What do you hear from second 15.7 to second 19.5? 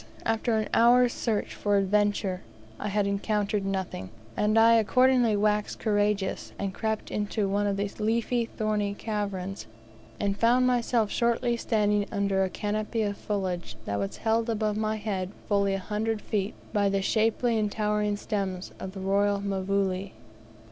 a hundred feet by the shapely and towering stems of the royal